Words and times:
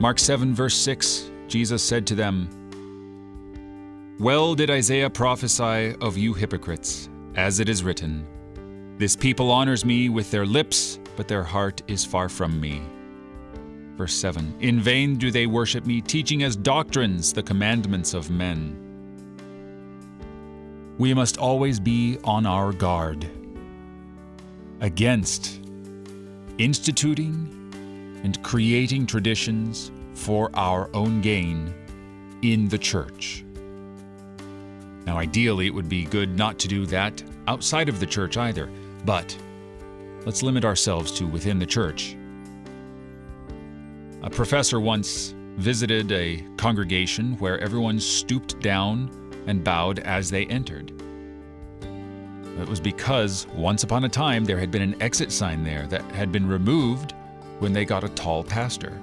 Mark 0.00 0.18
7, 0.18 0.54
verse 0.54 0.76
6, 0.76 1.30
Jesus 1.46 1.82
said 1.82 2.06
to 2.06 2.14
them, 2.14 2.48
Well 4.18 4.54
did 4.54 4.70
Isaiah 4.70 5.10
prophesy 5.10 5.94
of 6.00 6.16
you 6.16 6.32
hypocrites, 6.32 7.10
as 7.34 7.60
it 7.60 7.68
is 7.68 7.84
written, 7.84 8.26
This 8.96 9.14
people 9.14 9.50
honors 9.50 9.84
me 9.84 10.08
with 10.08 10.30
their 10.30 10.46
lips, 10.46 10.98
but 11.16 11.28
their 11.28 11.42
heart 11.42 11.82
is 11.86 12.02
far 12.02 12.30
from 12.30 12.58
me. 12.58 12.80
Verse 13.98 14.14
7 14.14 14.56
In 14.60 14.80
vain 14.80 15.16
do 15.16 15.30
they 15.30 15.46
worship 15.46 15.84
me, 15.84 16.00
teaching 16.00 16.44
as 16.44 16.56
doctrines 16.56 17.34
the 17.34 17.42
commandments 17.42 18.14
of 18.14 18.30
men. 18.30 18.78
We 20.96 21.12
must 21.12 21.36
always 21.36 21.78
be 21.78 22.16
on 22.24 22.46
our 22.46 22.72
guard 22.72 23.28
against 24.80 25.60
instituting 26.56 27.59
and 28.22 28.42
creating 28.42 29.06
traditions 29.06 29.90
for 30.14 30.50
our 30.54 30.90
own 30.94 31.20
gain 31.20 31.72
in 32.42 32.68
the 32.68 32.78
church. 32.78 33.44
Now, 35.06 35.18
ideally, 35.18 35.66
it 35.66 35.74
would 35.74 35.88
be 35.88 36.04
good 36.04 36.36
not 36.36 36.58
to 36.60 36.68
do 36.68 36.86
that 36.86 37.22
outside 37.48 37.88
of 37.88 38.00
the 38.00 38.06
church 38.06 38.36
either, 38.36 38.70
but 39.04 39.36
let's 40.24 40.42
limit 40.42 40.64
ourselves 40.64 41.10
to 41.12 41.26
within 41.26 41.58
the 41.58 41.66
church. 41.66 42.16
A 44.22 44.30
professor 44.30 44.80
once 44.80 45.34
visited 45.56 46.12
a 46.12 46.44
congregation 46.56 47.36
where 47.38 47.58
everyone 47.58 47.98
stooped 47.98 48.60
down 48.60 49.10
and 49.46 49.64
bowed 49.64 50.00
as 50.00 50.30
they 50.30 50.46
entered. 50.46 50.92
It 52.60 52.68
was 52.68 52.80
because 52.80 53.46
once 53.54 53.82
upon 53.82 54.04
a 54.04 54.08
time 54.08 54.44
there 54.44 54.58
had 54.58 54.70
been 54.70 54.82
an 54.82 55.00
exit 55.02 55.32
sign 55.32 55.64
there 55.64 55.86
that 55.86 56.02
had 56.12 56.30
been 56.30 56.46
removed 56.46 57.14
when 57.60 57.72
they 57.72 57.84
got 57.84 58.02
a 58.02 58.08
tall 58.08 58.42
pastor. 58.42 59.00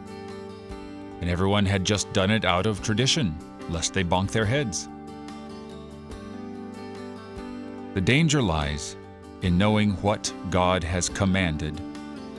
And 1.22 1.30
everyone 1.30 1.66
had 1.66 1.86
just 1.86 2.12
done 2.12 2.32
it 2.32 2.44
out 2.44 2.66
of 2.66 2.82
tradition, 2.84 3.36
lest 3.70 3.94
they 3.94 4.04
bonk 4.04 4.32
their 4.32 4.46
heads. 4.46 4.90
The 7.94 8.02
danger 8.02 8.42
lies 8.42 8.98
in 9.44 9.58
knowing 9.58 9.92
what 10.02 10.34
God 10.50 10.84
has 10.84 11.08
commanded, 11.08 11.80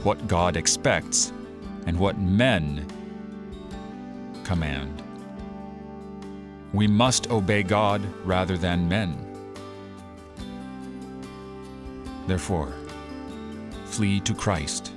what 0.02 0.28
God 0.28 0.56
expects, 0.56 1.32
and 1.86 1.98
what 1.98 2.18
men 2.18 2.86
command. 4.44 5.02
We 6.72 6.86
must 6.86 7.30
obey 7.30 7.62
God 7.62 8.02
rather 8.24 8.58
than 8.58 8.88
men. 8.88 9.24
Therefore, 12.26 12.74
flee 13.86 14.20
to 14.20 14.34
Christ 14.34 14.92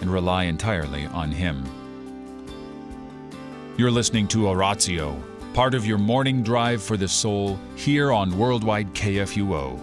and 0.00 0.12
rely 0.12 0.44
entirely 0.44 1.06
on 1.06 1.30
Him. 1.30 1.64
You're 3.76 3.90
listening 3.90 4.28
to 4.28 4.48
Oratio, 4.48 5.20
part 5.52 5.74
of 5.74 5.86
your 5.86 5.98
morning 5.98 6.42
drive 6.42 6.82
for 6.82 6.96
the 6.96 7.08
soul 7.08 7.58
here 7.76 8.12
on 8.12 8.38
Worldwide 8.38 8.94
KFUO. 8.94 9.80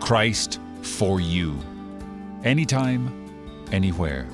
Christ 0.00 0.60
for 0.82 1.20
you. 1.20 1.58
Anytime, 2.44 3.10
anywhere. 3.72 4.28